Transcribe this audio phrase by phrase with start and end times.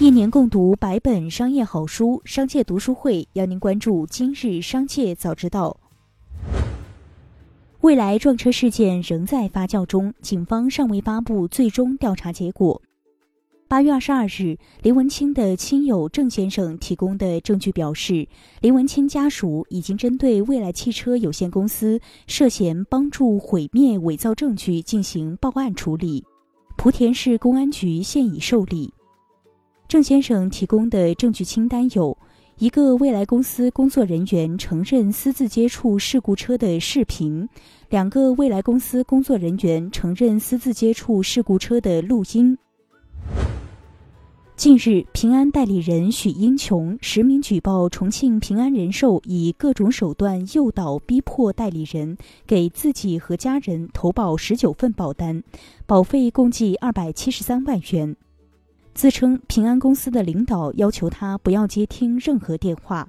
[0.00, 5.76] 一年共读百本商业好书，商界读书会邀您关注今日商界早知道。
[7.80, 12.82] 未来撞车事件仍在发酵中，警方尚未发布最终调查结果。
[13.68, 18.26] 八月二十二日，林文清的亲友郑先生提供的证据表示，
[18.62, 26.24] 林文清家属已经针对未来汽车有限公司涉嫌帮助毁灭伪造证据进行报案处理，
[26.76, 28.92] 莆田市公安局现已受理。
[29.94, 32.18] 郑先生提供的证据清单有：
[32.58, 37.46] 一个未来公司工作人员承认私自接触事故车的视频；
[37.90, 42.58] 两个未来公司工作人员承认私自接触事故车的录音。
[44.56, 52.16] 近日，平安代理人许英琼实名举报重庆平安人寿以各种手段诱导、逼迫代理人
[52.48, 55.44] 给自己和家人投保十九份保单，
[55.86, 58.16] 保费共计二百七十三万元。
[58.94, 63.08] 自称平安公司的领导要求他不要接听任何电话，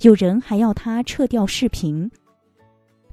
[0.00, 2.08] 有人还要他撤掉视频。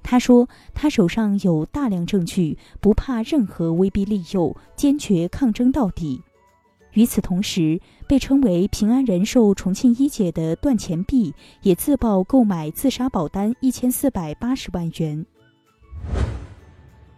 [0.03, 6.21] 他说他手上有大量证据，不怕任何威逼利诱，坚决抗争到底。
[6.93, 11.33] 与此同时，被称为平安人寿重庆一姐的段钱碧
[11.63, 15.25] 也自曝购买自杀保单一千四百八十万元。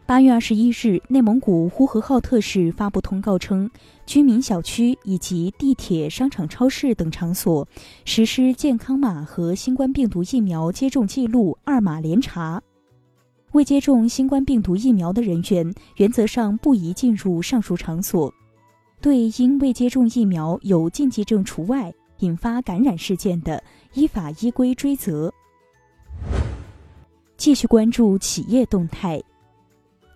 [0.06, 3.70] 八月二十一日，内蒙古呼和浩特市发布通告称，
[4.06, 7.66] 居民小区以及地铁、商场、超市等场所
[8.04, 12.62] 实施健康码和新冠病毒疫苗接种记录二码联查。
[13.54, 18.32] 未接种新冠病毒疫苗的人员，原则上不宜进入上述场所。
[19.00, 25.34] 对因未接种疫苗有禁忌症除外、引发感染事件的，依法依规追责。
[27.38, 29.22] 继续关注企业动态。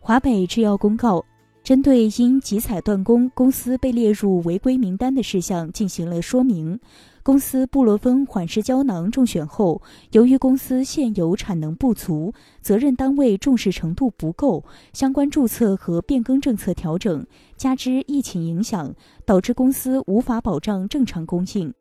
[0.08, 1.26] 华北制药公告，
[1.62, 6.80] 针对因集采断供公司被列入违规名单的事项进行了说明。
[7.24, 17.28] 公司布洛芬缓释胶囊中选后，由于公司现有产能不足，责任单位重视程度不够，相关注册和变更政策调整，
[17.58, 18.96] 加之疫情影响，
[19.26, 21.74] 导致公司无法保障正常供应。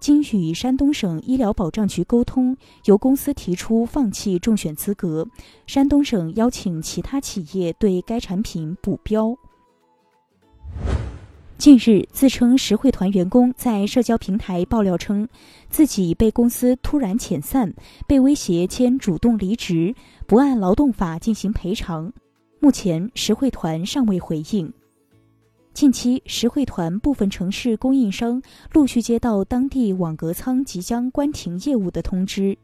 [0.00, 5.26] 经与山东省医疗保障局沟通，由公司提出放弃中选资格。
[5.66, 9.34] 山东省邀请其他企业对该产品补标。
[11.56, 15.26] 近日，自称实惠团员工在社交平台爆料称，
[15.70, 17.72] 自己被公司突然遣散，
[18.06, 19.94] 被威胁签主动离职，
[20.26, 22.12] 不按劳动法进行赔偿。
[22.60, 24.70] 目前，实惠团尚未回应。
[25.74, 28.40] 近期，实惠团部分城市供应商
[28.72, 32.56] 陆续接到当地网格仓即将关停业务的通知。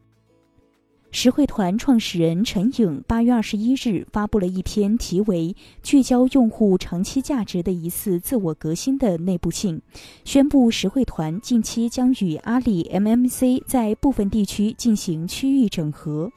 [1.10, 9.82] 实惠团创始人陈颖八月二十一日发布了一篇题为“聚焦用户长期价值的一次自我革新”的内部信，
[10.25, 16.31] 宣布实惠团近期将与阿里 MMC 在部分地区进行区域整合。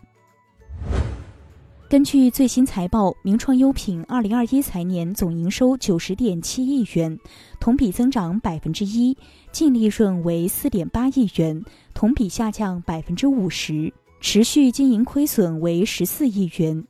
[1.93, 7.15] 根据最新财报，名创优品二零二一财年总营收九十点七亿元，
[7.59, 9.15] 同比增长百分之一，
[9.51, 16.83] 净利润为四点八亿元，同比下降百分之五十，持续经营亏损为十四亿元。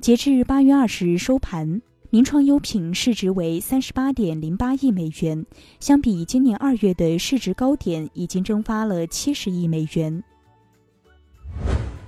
[0.00, 5.44] 截至八月二十日收盘，名创优品市值为三十八点零八亿美元，
[5.80, 10.22] 相比今年二月的市值高点，已经蒸发了七十亿美元。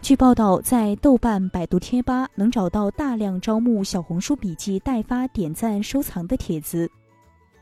[0.05, 6.91] 据报道，在豆瓣、百度贴吧能找到大量招募小红书笔记代发、点赞、收藏的帖子。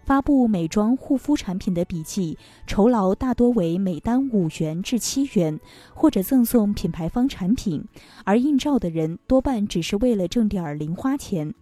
[0.02, 2.36] 发布美妆护肤产品的笔记，
[2.66, 5.60] 酬劳大多为每单五元至七元，
[5.94, 7.86] 或者赠送品牌方产品。
[8.24, 11.54] 而应召的人多半只是为了挣点零花钱。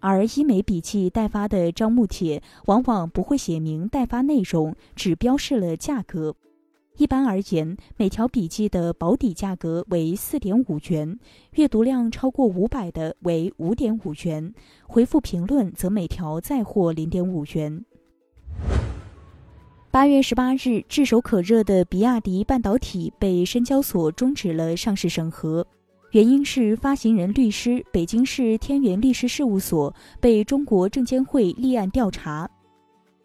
[0.00, 6.34] 而医美笔记代发的招募帖，往往不会写明代发内容，只标示了价格。
[6.98, 11.18] 一般而言，每条笔记的保底价格为四点五元，
[11.52, 14.52] 阅读量超过五百的为五点五元，
[14.86, 17.84] 回复评论则每条再获零点五元。
[19.90, 25.66] 八月十八日，炙手可热的比亚迪半导体被深交所终止了上市审核，
[26.10, 32.48] 原因是发行人律师北京市天元律师事务所被中国证监会立案调查。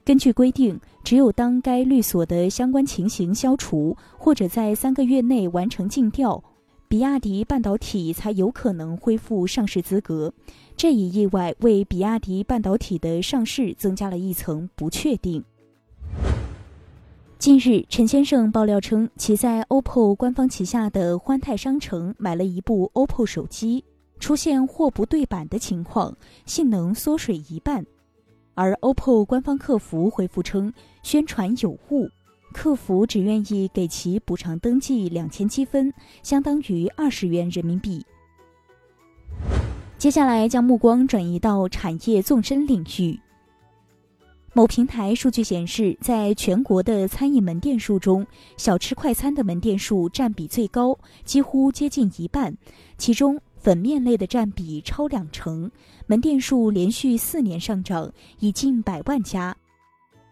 [0.08, 6.42] 根据规定，只有当该律所的相关情形消除，或者在三个月内完成尽调，
[6.88, 10.34] 比亚迪半导体才有可能恢复上市资格。
[10.78, 15.44] 这一意外为比亚迪半导体的上市增加了一层不确定。
[17.38, 23.84] 近日，陈先生爆料称，其在 OPPO 官方旗下的欢泰商城买了一部 OPPO 手机，
[24.22, 26.16] 出现货不对版的情况，
[26.46, 27.86] 性能缩水一半。
[28.58, 30.74] 而 OPPO 官方客服回复称
[31.04, 32.10] 宣传有误，
[32.54, 35.94] 客服只愿意给其补偿登记两千积分，
[36.24, 38.04] 相当于二十元人民币。
[40.00, 43.20] 接下来将目光转移到产业纵深领域。
[44.54, 48.26] 某平台数据显示，在全国的餐饮门店数中，
[48.58, 52.58] 小吃快餐的门店数占比最高，几乎接近一半。
[52.98, 55.70] 其中，粉面类的占比超两成，
[56.06, 58.10] 门店数连续四年上涨，
[58.40, 59.54] 已近百万家。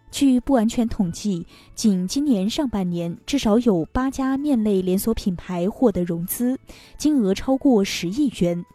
[0.10, 6.58] 据不完全统计，仅今年上半年，至少有八家面类连锁品牌获得融资，
[6.98, 8.66] 金额超过十亿元。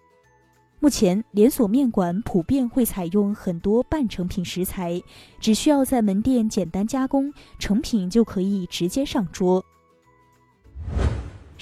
[0.79, 5.01] 目前，连锁面馆普遍会采用很多半成品食材，
[5.41, 9.65] 只需要在门店简单加工，成品就可以直接上桌。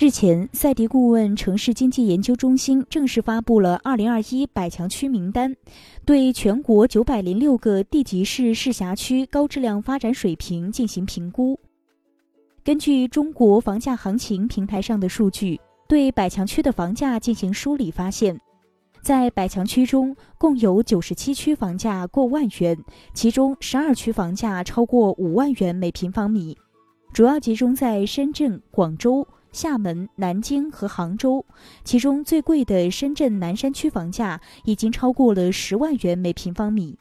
[0.00, 5.56] 日前，赛迪顾问城市经济研究中心正式发布了2021百强区名单，
[6.04, 11.58] 对全国906个地级市市辖区高质量发展水平进行评估。
[12.62, 18.40] 根据中国房价行情平台上的数据，对百强区的房价进行梳理，发现。
[19.02, 22.78] 在百强区中，共有九十七区房价过万元，
[23.14, 26.56] 其中十二区房价超过五万元每平方米，
[27.12, 31.44] 主要集中在深圳、广州、厦门、南京和杭州。
[31.84, 36.98] 其中最贵的深圳南山区房价已经超过了十万元每平方米。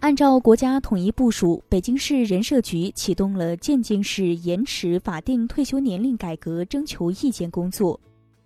[0.00, 8.00] 按照国家统一部署，北京市人社局启动了渐进式延迟法定退休年龄改革征求意见工作。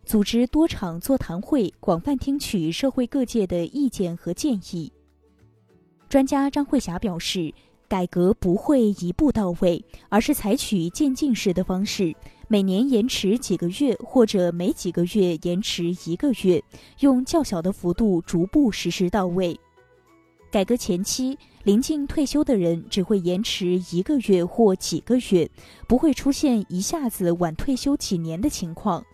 [0.05, 4.93] 组织多场座谈会，广泛听取社会各界的意见和建议。
[6.09, 7.53] 专家张慧霞表示，
[7.89, 12.15] 改革不会一步到位，而是采取渐进式的方式，
[12.49, 16.63] 每年延迟几个月，或者每几个月延迟一个月，
[17.01, 19.59] 用较小的幅度逐步实施到位。
[20.51, 25.51] 改革前期，临近退休的人只会延迟一个月或几个月，
[25.87, 29.05] 不会出现一下子晚退休几年的情况。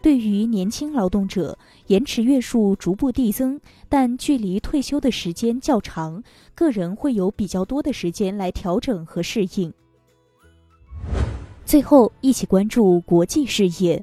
[0.00, 1.58] 对于年轻劳动者，
[1.88, 6.22] 延迟月数逐步递增，但距离退休的时间较长，
[6.54, 9.72] 个人会有比较多的时间来调整和适应。
[11.64, 14.02] 最后，一起关注国际事业。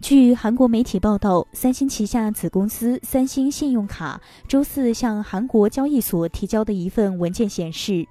[0.00, 8.06] 据韩国媒体报道，三星旗下子公司三星信用卡周四向韩国交易所提交的一份文件显示，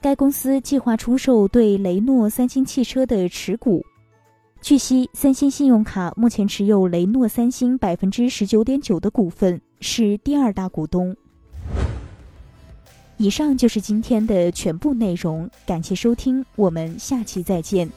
[0.00, 3.84] 该公司计划出售对雷诺三星汽车的持股。
[4.60, 11.16] 据悉，三星信用卡目前持有雷诺三星百分之十九点九的股份，是第二大股东。
[13.16, 17.88] 以上就是今天的全部内容，感谢收听，我们下期再见。